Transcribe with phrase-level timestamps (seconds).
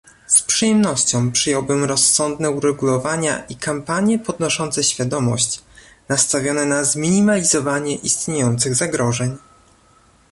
[0.27, 5.61] Z przyjemnością przyjąłbym rozsądne uregulowania i kampanie podnoszące świadomość,
[6.09, 9.37] nastawione na zminimalizowanie istniejących zagrożeń